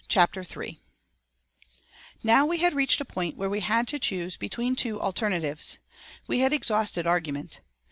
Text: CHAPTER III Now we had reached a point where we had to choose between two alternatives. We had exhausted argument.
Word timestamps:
CHAPTER 0.07 0.41
III 0.41 0.81
Now 2.23 2.43
we 2.47 2.57
had 2.57 2.73
reached 2.73 3.01
a 3.01 3.05
point 3.05 3.37
where 3.37 3.51
we 3.51 3.59
had 3.59 3.87
to 3.89 3.99
choose 3.99 4.35
between 4.35 4.75
two 4.75 4.99
alternatives. 4.99 5.77
We 6.25 6.39
had 6.39 6.53
exhausted 6.53 7.05
argument. 7.05 7.61